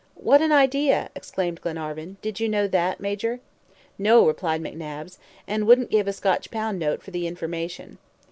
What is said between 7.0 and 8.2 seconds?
for the information."